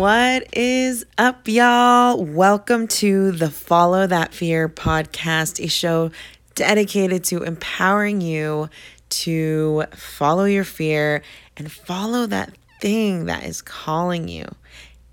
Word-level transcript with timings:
What 0.00 0.56
is 0.56 1.04
up, 1.18 1.46
y'all? 1.46 2.24
Welcome 2.24 2.88
to 2.88 3.32
the 3.32 3.50
Follow 3.50 4.06
That 4.06 4.32
Fear 4.32 4.70
podcast, 4.70 5.62
a 5.62 5.68
show 5.68 6.10
dedicated 6.54 7.22
to 7.24 7.42
empowering 7.42 8.22
you 8.22 8.70
to 9.10 9.84
follow 9.92 10.46
your 10.46 10.64
fear 10.64 11.20
and 11.54 11.70
follow 11.70 12.24
that 12.24 12.56
thing 12.80 13.26
that 13.26 13.44
is 13.44 13.60
calling 13.60 14.28
you 14.28 14.46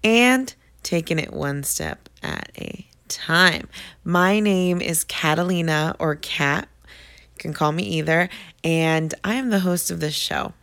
and 0.05 0.55
taking 0.83 1.19
it 1.19 1.33
one 1.33 1.63
step 1.63 2.07
at 2.23 2.49
a 2.57 2.87
time. 3.09 3.67
My 4.05 4.39
name 4.39 4.79
is 4.79 5.03
Catalina 5.03 5.97
or 5.99 6.15
Cat. 6.15 6.69
You 6.85 7.39
can 7.39 7.51
call 7.51 7.73
me 7.73 7.83
either. 7.83 8.29
And 8.63 9.13
I 9.21 9.33
am 9.33 9.49
the 9.49 9.59
host 9.59 9.91
of 9.91 9.99
this 9.99 10.15
show. 10.15 10.53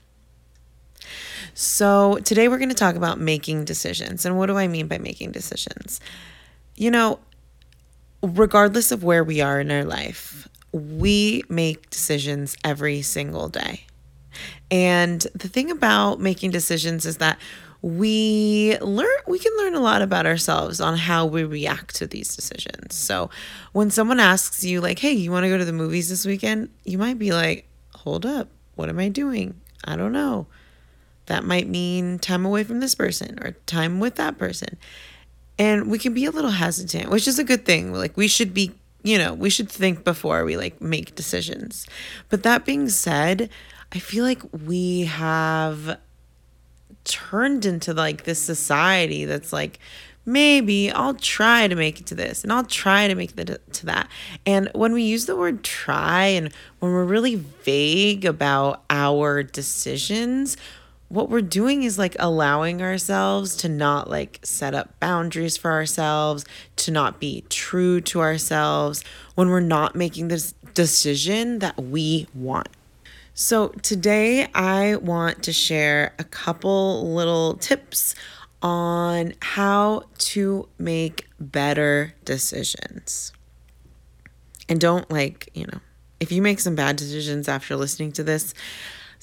So, 1.57 2.17
today 2.25 2.49
we're 2.49 2.59
going 2.59 2.69
to 2.71 2.75
talk 2.75 2.97
about 2.97 3.21
making 3.21 3.65
decisions. 3.65 4.27
And 4.27 4.37
what 4.37 4.47
do 4.47 4.59
I 4.59 4.67
mean 4.67 4.89
by 4.89 4.99
making 4.99 5.31
decisions? 5.31 6.01
You 6.75 6.91
know, 6.91 7.21
regardless 8.23 8.91
of 8.91 9.05
where 9.05 9.23
we 9.23 9.41
are 9.41 9.61
in 9.61 9.71
our 9.71 9.85
life, 9.85 10.49
we 10.73 11.45
make 11.49 11.91
decisions 11.91 12.57
every 12.65 13.03
single 13.03 13.49
day. 13.49 13.87
And 14.69 15.21
the 15.33 15.49
thing 15.49 15.71
about 15.71 16.19
making 16.19 16.51
decisions 16.51 17.07
is 17.07 17.19
that 17.19 17.39
we 17.83 18.77
learn 18.81 19.07
we 19.29 19.39
can 19.39 19.57
learn 19.59 19.75
a 19.75 19.81
lot 19.81 20.03
about 20.03 20.27
ourselves 20.27 20.81
on 20.81 20.97
how 20.97 21.27
we 21.27 21.45
react 21.45 21.95
to 21.97 22.07
these 22.07 22.35
decisions. 22.35 22.95
So 22.95 23.31
when 23.73 23.91
someone 23.91 24.19
asks 24.19 24.65
you 24.65 24.81
like, 24.81 24.99
"Hey, 24.99 25.13
you 25.13 25.31
want 25.31 25.45
to 25.45 25.51
go 25.51 25.59
to 25.59 25.65
the 25.65 25.73
movies 25.73 26.09
this 26.09 26.25
weekend?" 26.25 26.71
you 26.85 26.99
might 26.99 27.19
be 27.19 27.31
like, 27.33 27.69
"Hold 27.97 28.27
up. 28.27 28.49
What 28.75 28.89
am 28.89 28.99
I 28.99 29.09
doing? 29.09 29.61
I 29.85 29.95
don't 29.95 30.13
know." 30.13 30.49
That 31.27 31.45
might 31.45 31.69
mean 31.69 32.19
time 32.19 32.45
away 32.45 32.65
from 32.65 32.81
this 32.81 32.95
person 32.95 33.39
or 33.43 33.53
time 33.67 34.01
with 34.01 34.17
that 34.17 34.39
person. 34.39 34.77
And 35.59 35.91
we 35.91 35.99
can 35.99 36.15
be 36.15 36.25
a 36.25 36.31
little 36.31 36.51
hesitant, 36.51 37.11
which 37.11 37.29
is 37.29 37.39
a 37.39 37.45
good 37.45 37.65
thing. 37.65 37.93
Like 37.93 38.17
we 38.17 38.29
should 38.29 38.53
be, 38.53 38.73
you 39.03 39.19
know, 39.19 39.35
we 39.35 39.51
should 39.51 39.71
think 39.71 40.05
before 40.05 40.45
we 40.45 40.57
like 40.57 40.81
make 40.81 41.15
decisions. 41.15 41.87
But 42.29 42.43
that 42.43 42.65
being 42.65 42.89
said, 42.89 43.51
I 43.93 44.01
feel 44.01 44.25
like 44.25 44.43
we 44.67 45.03
have 45.03 45.99
turned 47.05 47.65
into 47.65 47.95
like 47.95 48.25
this 48.25 48.41
society 48.41 49.25
that's 49.25 49.53
like 49.53 49.79
maybe 50.27 50.91
I'll 50.91 51.15
try 51.15 51.69
to 51.69 51.75
make 51.75 52.01
it 52.01 52.07
to 52.07 52.15
this 52.15 52.43
and 52.43 52.53
I'll 52.53 52.65
try 52.65 53.09
to 53.09 53.15
make 53.15 53.39
it 53.39 53.73
to 53.75 53.87
that. 53.87 54.09
And 54.47 54.71
when 54.75 54.93
we 54.93 55.03
use 55.03 55.27
the 55.27 55.37
word 55.37 55.63
try 55.63 56.25
and 56.27 56.51
when 56.81 56.93
we're 56.93 57.05
really 57.05 57.37
vague 57.37 58.25
about 58.25 58.85
our 58.91 59.43
decisions, 59.43 60.57
what 61.09 61.31
we're 61.31 61.41
doing 61.41 61.83
is 61.83 61.99
like 61.99 62.17
allowing 62.19 62.83
ourselves 62.83 63.57
to 63.57 63.69
not 63.69 64.11
like 64.11 64.41
set 64.43 64.75
up 64.75 64.99
boundaries 65.01 65.57
for 65.57 65.71
ourselves, 65.71 66.45
to 66.77 66.91
not 66.91 67.21
be 67.21 67.45
true 67.49 68.01
to 68.03 68.21
ourselves 68.21 69.05
when 69.35 69.49
we're 69.49 69.61
not 69.61 69.95
making 69.95 70.29
this 70.29 70.55
decision 70.75 71.61
that 71.61 71.81
we 71.83 72.27
want. 72.35 72.69
So, 73.37 73.69
today 73.69 74.47
I 74.55 74.97
want 74.97 75.43
to 75.45 75.53
share 75.53 76.15
a 76.21 76.25
couple 76.25 77.15
little 77.15 77.55
tips 77.55 78.15
on 78.63 79.35
how 79.41 80.05
to 80.19 80.69
make 80.79 81.27
better 81.41 82.15
decisions. 82.25 83.33
And 84.69 84.81
don't 84.81 85.11
like, 85.11 85.51
you 85.53 85.67
know, 85.67 85.81
if 86.21 86.33
you 86.33 86.41
make 86.41 86.61
some 86.61 86.75
bad 86.75 86.97
decisions 86.97 87.49
after 87.49 87.77
listening 87.77 88.13
to 88.13 88.23
this, 88.23 88.55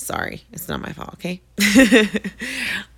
sorry, 0.02 0.44
it's 0.52 0.68
not 0.68 0.81
my 0.81 0.92
fault, 0.92 1.14
okay? 1.14 1.42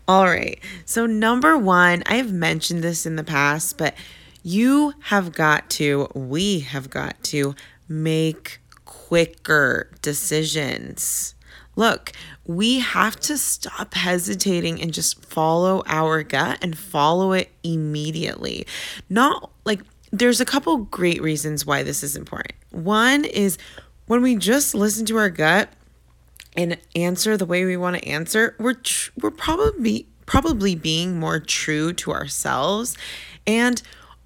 All 0.08 0.26
right. 0.26 0.60
So, 0.86 1.06
number 1.06 1.58
one, 1.58 2.04
I 2.08 2.16
have 2.16 2.34
mentioned 2.34 2.84
this 2.84 3.06
in 3.06 3.16
the 3.16 3.24
past, 3.24 3.78
but 3.78 3.96
you 4.44 4.94
have 5.04 5.32
got 5.32 5.70
to, 5.72 6.10
we 6.14 6.60
have 6.60 6.90
got 6.90 7.22
to 7.26 7.56
make 7.88 8.60
quicker 8.86 9.90
decisions. 10.02 11.36
Look, 11.76 12.12
we 12.46 12.80
have 12.80 13.20
to 13.22 13.38
stop 13.38 13.94
hesitating 13.94 14.82
and 14.82 14.94
just 14.94 15.24
follow 15.26 15.84
our 15.88 16.22
gut 16.24 16.60
and 16.62 16.78
follow 16.78 17.32
it 17.32 17.50
immediately. 17.64 18.68
Not 19.10 19.52
like 19.66 19.82
there's 20.12 20.42
a 20.42 20.46
couple 20.46 20.78
great 20.78 21.22
reasons 21.22 21.66
why 21.66 21.82
this 21.82 22.04
is 22.04 22.16
important. 22.16 22.54
One 22.72 23.26
is 23.26 23.58
when 24.08 24.22
we 24.22 24.36
just 24.36 24.76
listen 24.76 25.06
to 25.08 25.18
our 25.18 25.30
gut 25.30 25.70
and 26.56 26.78
answer 26.96 27.38
the 27.38 27.46
way 27.46 27.66
we 27.66 27.78
want 27.78 27.98
to 27.98 28.08
answer, 28.08 28.56
we're 28.60 28.74
tr- 28.74 29.12
we're 29.20 29.32
probably 29.32 30.08
probably 30.26 30.76
being 30.76 31.20
more 31.20 31.40
true 31.40 31.94
to 31.94 32.12
ourselves. 32.12 32.98
And 33.46 33.82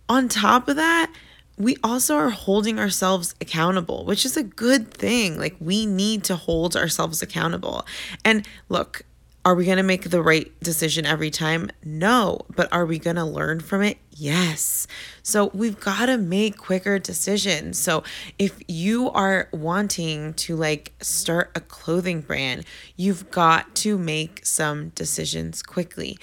on 0.08 0.28
top 0.30 0.68
of 0.68 0.76
that, 0.76 1.12
we 1.58 1.76
also 1.84 2.16
are 2.16 2.30
holding 2.30 2.78
ourselves 2.80 3.34
accountable, 3.42 4.06
which 4.06 4.26
is 4.26 4.38
a 4.38 4.44
good 4.44 4.94
thing. 4.94 5.40
Like, 5.40 5.56
we 5.60 5.88
need 5.88 6.24
to 6.26 6.36
hold 6.36 6.76
ourselves 6.76 7.24
accountable. 7.24 7.86
And 8.24 8.48
look, 8.70 9.02
are 9.48 9.56
we 9.56 9.64
going 9.64 9.78
to 9.78 9.84
make 9.84 10.10
the 10.10 10.22
right 10.22 10.52
decision 10.60 11.06
every 11.06 11.32
time? 11.32 11.70
No. 11.82 12.42
But 12.54 12.68
are 12.74 12.86
we 12.86 13.00
going 13.00 13.16
to 13.16 13.24
learn 13.24 13.62
from 13.62 13.82
it? 13.82 13.98
Yes. 14.12 14.88
So 15.24 15.52
we've 15.54 15.80
got 15.80 16.08
to 16.08 16.18
make 16.18 16.58
quicker 16.58 17.00
decisions. 17.00 17.80
So 17.80 18.04
if 18.38 18.62
you 18.68 19.10
are 19.12 19.48
wanting 19.54 20.34
to 20.34 20.58
like 20.58 20.92
start 21.00 21.52
a 21.56 21.62
clothing 21.62 22.20
brand, 22.20 22.66
you've 22.98 23.32
got 23.32 23.74
to 23.76 23.98
make 23.98 24.46
some 24.46 24.90
decisions 24.90 25.64
quickly. 25.64 26.20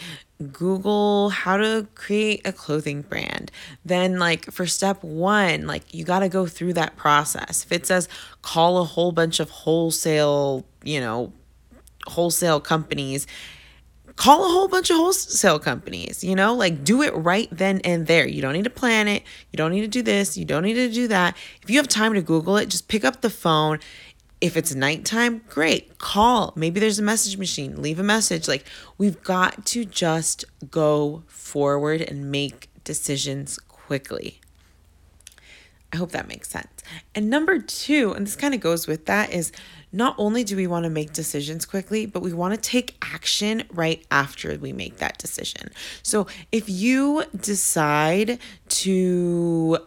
Google 0.53 1.31
how 1.31 1.57
to 1.57 1.89
create 1.95 2.47
a 2.47 2.53
clothing 2.53 3.01
brand. 3.01 3.51
Then, 3.87 4.19
like, 4.19 4.51
for 4.51 4.67
step 4.67 5.03
one, 5.03 5.67
like, 5.67 5.95
you 5.95 6.05
got 6.05 6.19
to 6.19 6.29
go 6.29 6.45
through 6.47 6.75
that 6.75 6.97
process. 6.97 7.65
If 7.65 7.73
it 7.73 7.87
says 7.87 8.07
call 8.43 8.77
a 8.77 8.85
whole 8.85 9.13
bunch 9.13 9.41
of 9.41 9.49
wholesale, 9.49 10.67
you 10.83 11.01
know, 11.01 11.33
wholesale 12.07 12.61
companies, 12.61 13.27
call 14.17 14.45
a 14.45 14.49
whole 14.49 14.69
bunch 14.69 14.91
of 14.91 14.97
wholesale 14.97 15.59
companies, 15.59 16.23
you 16.23 16.35
know, 16.35 16.55
like 16.55 16.85
do 16.85 17.03
it 17.03 17.15
right 17.15 17.49
then 17.51 17.81
and 17.85 18.07
there. 18.07 18.27
You 18.27 18.43
don't 18.43 18.53
need 18.53 18.65
to 18.65 18.71
plan 18.71 19.09
it. 19.09 19.23
You 19.51 19.57
don't 19.57 19.73
need 19.73 19.83
to 19.83 19.89
do 19.89 20.03
this. 20.03 20.37
You 20.37 20.45
don't 20.45 20.63
need 20.63 20.75
to 20.75 20.91
do 20.91 21.09
that. 21.09 21.37
If 21.63 21.71
you 21.71 21.79
have 21.79 21.89
time 21.89 22.15
to 22.15 22.23
Google 22.23 22.57
it, 22.57 22.69
just 22.69 22.89
pick 22.89 23.05
up 23.05 23.21
the 23.21 23.31
phone. 23.31 23.81
If 24.41 24.57
it's 24.57 24.75
nighttime, 24.75 25.43
great. 25.49 25.99
Call. 25.99 26.53
Maybe 26.55 26.79
there's 26.79 26.99
a 26.99 27.03
message 27.03 27.39
machine. 27.39 27.81
Leave 27.81 27.99
a 27.99 28.03
message. 28.03 28.47
Like, 28.47 28.67
we've 28.99 29.23
got 29.23 29.65
to 29.67 29.85
just 29.85 30.45
go 30.71 31.23
forward 31.27 32.03
and 32.03 32.31
make 32.31 32.69
decisions 32.85 33.59
quickly. 33.59 34.41
I 35.95 35.97
hope 35.97 36.11
that 36.11 36.27
makes 36.27 36.51
sense. 36.51 36.83
And 37.15 37.31
number 37.31 37.61
two, 37.61 38.15
and 38.15 38.27
this 38.27 38.35
kind 38.35 38.53
of 38.53 38.61
goes 38.61 38.89
with 38.89 39.07
that, 39.07 39.33
is 39.33 39.53
not 39.93 40.17
only 40.19 40.43
do 40.43 40.57
we 40.57 40.67
want 40.67 40.83
to 40.83 40.91
make 40.91 41.13
decisions 41.13 41.65
quickly, 41.65 42.05
but 42.05 42.21
we 42.21 42.33
want 42.33 42.53
to 42.53 42.61
take 42.61 42.97
action 43.01 43.63
right 43.73 44.05
after 44.11 44.59
we 44.59 44.73
make 44.73 44.97
that 44.97 45.19
decision. 45.19 45.71
So 46.03 46.27
if 46.51 46.69
you 46.69 47.23
decide 47.41 48.41
to 48.71 49.79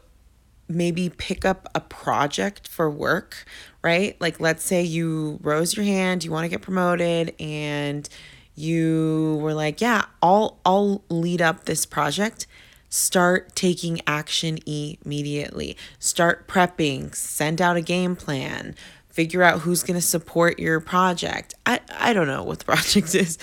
maybe 0.69 1.09
pick 1.09 1.43
up 1.43 1.67
a 1.75 1.81
project 1.81 2.69
for 2.69 2.89
work, 2.89 3.45
right? 3.83 4.15
Like 4.21 4.39
let's 4.39 4.63
say 4.63 4.81
you 4.81 5.39
rose 5.41 5.75
your 5.75 5.85
hand, 5.85 6.23
you 6.23 6.31
want 6.31 6.45
to 6.45 6.49
get 6.49 6.61
promoted 6.61 7.35
and 7.37 8.07
you 8.55 9.39
were 9.41 9.53
like, 9.53 9.81
"Yeah, 9.81 10.05
I'll 10.21 10.57
I'll 10.63 11.03
lead 11.09 11.41
up 11.41 11.65
this 11.65 11.85
project." 11.85 12.47
Start 12.89 13.55
taking 13.55 14.01
action 14.07 14.59
immediately. 14.65 15.77
Start 15.99 16.47
prepping, 16.47 17.13
send 17.13 17.61
out 17.61 17.77
a 17.77 17.81
game 17.81 18.15
plan, 18.15 18.75
figure 19.09 19.43
out 19.43 19.61
who's 19.61 19.83
going 19.83 19.99
to 19.99 20.05
support 20.05 20.59
your 20.59 20.79
project. 20.79 21.53
I, 21.65 21.79
I 21.91 22.13
don't 22.13 22.27
know 22.27 22.43
what 22.43 22.59
the 22.59 22.65
project 22.73 23.13
is, 23.15 23.37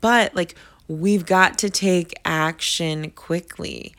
but 0.00 0.34
like 0.34 0.54
we've 0.88 1.24
got 1.24 1.58
to 1.58 1.70
take 1.70 2.18
action 2.24 3.10
quickly. 3.12 3.94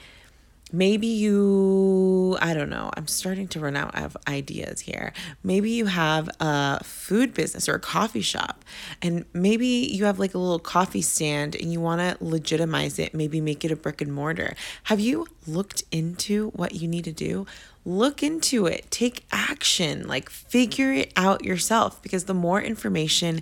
Maybe 0.72 1.08
you, 1.08 2.38
I 2.42 2.54
don't 2.54 2.70
know, 2.70 2.92
I'm 2.96 3.08
starting 3.08 3.48
to 3.50 3.60
run 3.60 3.76
out 3.76 3.96
of 3.96 4.16
ideas 4.28 4.82
here. 4.82 5.14
Maybe 5.44 5.72
you 5.72 5.88
have 5.88 6.30
a 6.40 6.84
food 6.84 7.34
business 7.34 7.68
or 7.68 7.76
a 7.76 7.80
coffee 7.80 8.22
shop, 8.22 8.64
and 9.02 9.26
maybe 9.34 9.68
you 9.68 10.06
have 10.06 10.20
like 10.20 10.34
a 10.34 10.38
little 10.38 10.60
coffee 10.60 11.02
stand 11.02 11.56
and 11.56 11.72
you 11.72 11.82
want 11.82 12.02
to 12.02 12.24
legitimize 12.24 13.00
it, 13.00 13.14
maybe 13.14 13.42
make 13.42 13.66
it 13.66 13.72
a 13.72 13.76
brick 13.76 14.02
and 14.02 14.14
mortar. 14.14 14.56
Have 14.84 15.00
you 15.00 15.28
looked 15.46 15.84
into 15.92 16.50
what 16.52 16.76
you 16.76 16.88
need 16.88 17.04
to 17.06 17.12
do? 17.12 17.46
look 17.84 18.22
into 18.22 18.68
it, 18.68 18.90
take 18.92 19.26
action, 19.32 20.08
like 20.08 20.30
figure 20.30 20.94
it 20.94 21.12
out 21.16 21.44
yourself 21.44 22.02
because 22.02 22.26
the 22.26 22.34
more 22.34 22.62
information 22.62 23.42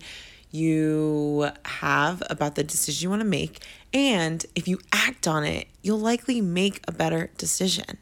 you 0.52 1.50
have 1.66 2.24
about 2.30 2.56
the 2.56 2.64
decision 2.64 3.04
you 3.04 3.10
want 3.10 3.22
to 3.22 3.28
make, 3.28 3.64
and 3.94 4.46
if 4.56 4.68
you 4.68 4.80
act 4.92 5.28
on 5.28 5.44
it, 5.44 5.68
you'll 5.82 6.00
likely 6.00 6.42
make 6.42 6.82
a 6.88 6.92
better 6.92 7.30
decision. 7.38 7.98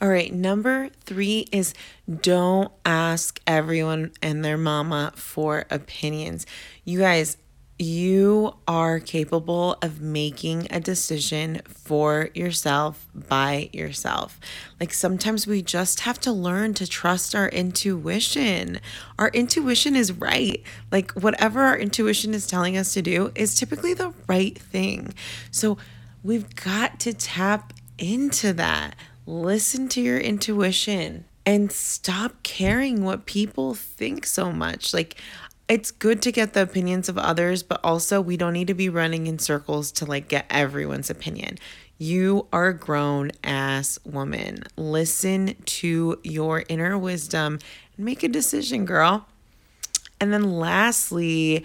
All 0.00 0.08
right, 0.08 0.32
number 0.32 0.90
three 1.04 1.46
is 1.52 1.74
don't 2.20 2.70
ask 2.84 3.40
everyone 3.46 4.12
and 4.22 4.44
their 4.44 4.56
mama 4.56 5.12
for 5.16 5.66
opinions. 5.70 6.46
You 6.84 7.00
guys, 7.00 7.36
you 7.78 8.54
are 8.66 8.98
capable 8.98 9.76
of 9.82 10.00
making 10.00 10.66
a 10.70 10.80
decision 10.80 11.62
for 11.68 12.30
yourself 12.34 13.06
by 13.14 13.70
yourself. 13.72 14.40
Like 14.80 14.92
sometimes 14.92 15.46
we 15.46 15.62
just 15.62 16.00
have 16.00 16.18
to 16.20 16.32
learn 16.32 16.74
to 16.74 16.86
trust 16.88 17.34
our 17.34 17.48
intuition. 17.48 18.80
Our 19.18 19.28
intuition 19.28 19.94
is 19.94 20.12
right. 20.12 20.62
Like 20.90 21.12
whatever 21.12 21.62
our 21.62 21.78
intuition 21.78 22.34
is 22.34 22.46
telling 22.46 22.76
us 22.76 22.92
to 22.94 23.02
do 23.02 23.30
is 23.36 23.54
typically 23.54 23.94
the 23.94 24.12
right 24.26 24.58
thing. 24.58 25.14
So 25.52 25.78
we've 26.24 26.54
got 26.56 26.98
to 27.00 27.12
tap 27.12 27.72
into 27.96 28.52
that. 28.54 28.96
Listen 29.24 29.88
to 29.90 30.00
your 30.00 30.18
intuition 30.18 31.26
and 31.46 31.70
stop 31.70 32.42
caring 32.42 33.04
what 33.04 33.24
people 33.24 33.74
think 33.74 34.26
so 34.26 34.52
much. 34.52 34.92
Like, 34.92 35.16
it's 35.68 35.90
good 35.90 36.22
to 36.22 36.32
get 36.32 36.54
the 36.54 36.62
opinions 36.62 37.08
of 37.08 37.18
others, 37.18 37.62
but 37.62 37.80
also 37.84 38.20
we 38.20 38.36
don't 38.36 38.54
need 38.54 38.68
to 38.68 38.74
be 38.74 38.88
running 38.88 39.26
in 39.26 39.38
circles 39.38 39.92
to 39.92 40.06
like 40.06 40.28
get 40.28 40.46
everyone's 40.48 41.10
opinion. 41.10 41.58
You 41.98 42.46
are 42.52 42.68
a 42.68 42.74
grown 42.74 43.32
ass 43.44 43.98
woman. 44.04 44.64
Listen 44.76 45.56
to 45.64 46.18
your 46.22 46.64
inner 46.68 46.96
wisdom 46.96 47.58
and 47.96 48.06
make 48.06 48.22
a 48.22 48.28
decision, 48.28 48.86
girl. 48.86 49.26
And 50.20 50.32
then 50.32 50.58
lastly, 50.58 51.64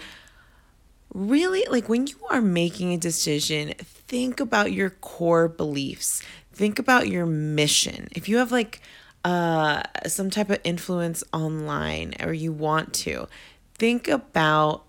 really 1.14 1.66
like 1.70 1.88
when 1.88 2.08
you 2.08 2.18
are 2.30 2.42
making 2.42 2.94
a 2.94 2.98
decision, 2.98 3.74
think 3.80 4.40
about 4.40 4.74
your 4.74 4.90
core 4.90 5.48
beliefs. 5.48 6.22
Think 6.52 6.78
about 6.78 7.08
your 7.08 7.26
mission. 7.26 8.10
If 8.12 8.28
you 8.28 8.38
have 8.38 8.52
like 8.52 8.82
uh 9.24 9.84
some 10.06 10.30
type 10.30 10.50
of 10.50 10.60
influence 10.66 11.24
online 11.32 12.14
or 12.22 12.34
you 12.34 12.52
want 12.52 12.94
to, 12.94 13.28
think 13.76 14.08
about 14.08 14.84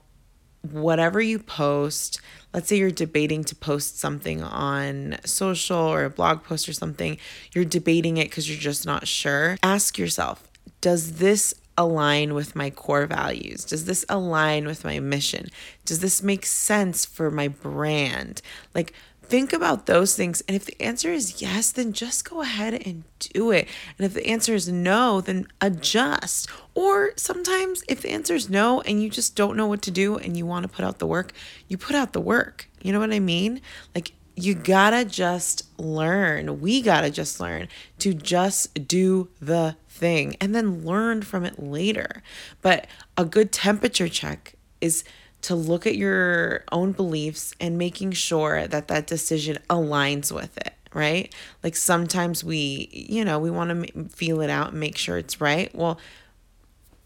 whatever 0.71 1.21
you 1.21 1.39
post. 1.39 2.21
Let's 2.53 2.69
say 2.69 2.77
you're 2.77 2.91
debating 2.91 3.45
to 3.45 3.55
post 3.55 3.99
something 3.99 4.43
on 4.43 5.17
social 5.25 5.77
or 5.77 6.05
a 6.05 6.11
blog 6.11 6.43
post 6.45 6.69
or 6.69 6.73
something, 6.73 7.19
you're 7.53 7.65
debating 7.65 8.17
it 8.17 8.31
because 8.31 8.49
you're 8.49 8.59
just 8.59 8.87
not 8.87 9.07
sure. 9.07 9.57
Ask 9.63 9.99
yourself, 9.99 10.49
does 10.81 11.15
this 11.15 11.55
align 11.77 12.35
with 12.35 12.55
my 12.55 12.71
core 12.71 13.07
values? 13.07 13.65
Does 13.65 13.85
this 13.85 14.05
align 14.09 14.67
with 14.67 14.85
my 14.85 15.01
mission? 15.01 15.49
Does 15.85 15.99
this 16.01 16.23
make 16.23 16.47
sense 16.47 17.05
for 17.05 17.31
my 17.31 17.49
brand? 17.49 18.41
Like, 18.75 18.93
think 19.29 19.53
about 19.53 19.87
those 19.87 20.15
things. 20.17 20.43
And 20.43 20.57
if 20.57 20.65
the 20.65 20.81
answer 20.81 21.13
is 21.13 21.43
yes, 21.43 21.73
then 21.73 21.93
just 21.93 22.29
go 22.29 22.41
ahead 22.41 22.75
and 22.75 23.05
do 23.19 23.51
it. 23.51 23.69
And 23.99 24.07
if 24.07 24.15
the 24.15 24.27
answer 24.27 24.55
is 24.55 24.69
no, 24.69 25.21
then 25.21 25.47
adjust. 25.61 26.49
Or 26.75 27.13
sometimes 27.17 27.83
if 27.89 28.03
the 28.03 28.11
answer 28.11 28.35
is 28.35 28.49
no 28.49 28.81
and 28.83 29.03
you 29.03 29.11
just 29.11 29.37
don't 29.37 29.57
know 29.57 29.67
what 29.67 29.83
to 29.83 29.91
do 29.91 30.17
and 30.17 30.37
you 30.37 30.47
want 30.47 30.65
to 30.65 30.69
put 30.69 30.85
out 30.85 30.99
the 30.99 31.07
work, 31.07 31.33
you 31.69 31.77
put 31.77 31.97
out 31.97 32.13
the 32.13 32.21
work. 32.21 32.69
You 32.83 32.93
know 32.93 33.01
what 33.01 33.13
I 33.13 33.21
mean? 33.21 33.61
Like, 33.95 34.13
you 34.37 34.55
gotta 34.55 35.05
just 35.05 35.69
learn. 35.79 36.61
We 36.61 36.83
gotta 36.83 37.11
just 37.11 37.39
learn 37.39 37.69
to 38.01 38.15
just 38.15 38.89
do 38.89 39.29
the 39.41 39.77
thing 39.89 40.37
and 40.41 40.55
then 40.55 40.85
learn 40.85 41.23
from 41.23 41.45
it 41.45 41.63
later. 41.63 42.23
But 42.61 42.87
a 43.17 43.25
good 43.25 43.53
temperature 43.53 44.09
check 44.09 44.55
is 44.81 45.05
to 45.45 45.55
look 45.55 45.87
at 45.87 45.97
your 45.97 46.65
own 46.73 46.93
beliefs 46.93 47.55
and 47.61 47.79
making 47.79 48.13
sure 48.13 48.67
that 48.67 48.89
that 48.89 49.07
decision 49.07 49.59
aligns 49.69 50.33
with 50.33 50.57
it 50.59 50.75
right? 50.95 51.35
Like 51.63 51.77
sometimes 51.77 52.43
we 52.43 52.89
you 52.93 53.25
know 53.25 53.39
we 53.39 53.51
want 53.51 53.87
to 53.87 54.05
feel 54.05 54.41
it 54.41 54.49
out 54.49 54.71
and 54.71 54.81
make 54.81 54.97
sure 54.97 55.19
it's 55.19 55.41
right. 55.41 55.75
Well 55.75 55.99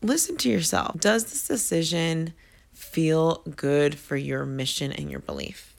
listen 0.02 0.36
to 0.36 0.50
yourself. 0.50 1.00
Does 1.00 1.24
this 1.24 1.48
decision 1.48 2.34
feel 2.72 3.42
good 3.56 3.96
for 3.96 4.16
your 4.16 4.44
mission 4.44 4.92
and 4.92 5.10
your 5.10 5.20
belief? 5.20 5.74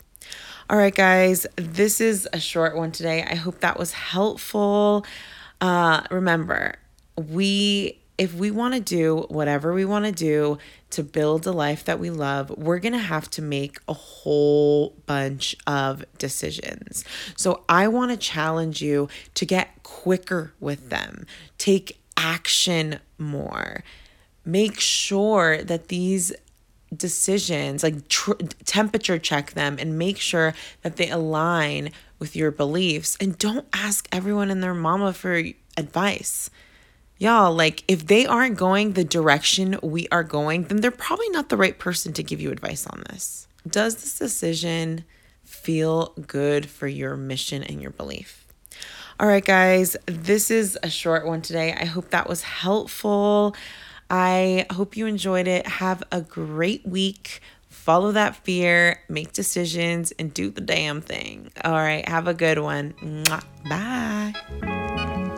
All 0.70 0.78
right 0.78 0.94
guys 0.94 1.46
this 1.56 2.02
is 2.02 2.28
a 2.34 2.40
short 2.40 2.76
one 2.76 2.92
today. 2.92 3.24
I 3.24 3.36
hope 3.36 3.60
that 3.60 3.80
was 3.80 3.94
helpful. 3.94 5.06
Uh 5.62 6.02
remember 6.10 6.76
we 7.16 7.99
if 8.20 8.36
we 8.36 8.52
want 8.52 8.74
to 8.74 8.82
do 8.82 9.26
whatever 9.30 9.74
we 9.74 9.86
want 9.86 10.04
to 10.04 10.12
do 10.12 10.58
to 10.90 11.04
build 11.04 11.48
a 11.48 11.54
life 11.54 11.86
that 11.86 12.00
we 12.00 12.10
love, 12.10 12.50
we're 12.50 12.80
going 12.80 12.94
to 12.94 13.00
have 13.00 13.30
to 13.32 13.42
make 13.42 13.80
a 13.88 13.94
whole 13.94 14.94
bunch 15.06 15.56
of 15.66 16.04
decisions. 16.18 17.06
So 17.38 17.64
I 17.70 17.88
want 17.88 18.12
to 18.12 18.18
challenge 18.18 18.82
you 18.82 19.08
to 19.36 19.46
get 19.46 19.84
quicker 19.84 20.54
with 20.60 20.90
them, 20.90 21.26
take 21.58 21.98
action 22.18 23.00
more. 23.18 23.86
Make 24.44 24.82
sure 24.82 25.64
that 25.64 25.88
these 25.88 26.34
decisions, 26.94 27.84
like 27.84 28.10
tr- 28.10 28.34
temperature 28.66 29.18
check 29.18 29.52
them 29.52 29.78
and 29.80 29.98
make 29.98 30.18
sure 30.18 30.54
that 30.82 30.98
they 30.98 31.10
align 31.10 31.92
with 32.18 32.36
your 32.36 32.52
beliefs. 32.52 33.16
And 33.22 33.38
don't 33.38 33.68
ask 33.72 34.10
everyone 34.12 34.50
and 34.50 34.62
their 34.62 34.74
mama 34.74 35.14
for 35.14 35.42
advice 35.78 36.50
Y'all, 37.20 37.54
like, 37.54 37.84
if 37.90 38.08
they 38.08 38.26
aren't 38.26 38.58
going 38.58 38.94
the 38.94 39.04
direction 39.04 39.78
we 39.84 40.08
are 40.10 40.24
going, 40.24 40.64
then 40.64 40.80
they're 40.80 40.90
probably 40.90 41.30
not 41.30 41.50
the 41.50 41.58
right 41.58 41.78
person 41.78 42.14
to 42.14 42.24
give 42.24 42.40
you 42.40 42.50
advice 42.50 42.88
on 42.88 43.04
this. 43.10 43.46
Does 43.68 43.96
this 43.96 44.18
decision 44.18 45.04
feel 45.44 46.14
good 46.26 46.66
for 46.66 46.88
your 46.88 47.18
mission 47.18 47.62
and 47.62 47.82
your 47.82 47.92
belief? 47.92 48.48
All 49.20 49.28
right, 49.28 49.44
guys, 49.44 49.98
this 50.06 50.50
is 50.50 50.80
a 50.82 50.90
short 50.90 51.28
one 51.28 51.42
today. 51.42 51.76
I 51.78 51.84
hope 51.84 52.12
that 52.12 52.30
was 52.30 52.42
helpful. 52.42 53.54
I 54.10 54.66
hope 54.72 54.96
you 54.96 55.06
enjoyed 55.06 55.50
it. 55.50 55.68
Have 55.68 56.02
a 56.14 56.22
great 56.22 56.88
week. 56.88 57.42
Follow 57.68 58.14
that 58.14 58.38
fear, 58.38 59.02
make 59.10 59.34
decisions, 59.34 60.14
and 60.14 60.34
do 60.34 60.50
the 60.52 60.62
damn 60.62 61.02
thing. 61.02 61.52
All 61.66 61.74
right, 61.74 62.08
have 62.08 62.30
a 62.30 62.34
good 62.34 62.60
one. 62.60 62.94
Bye. 63.68 65.29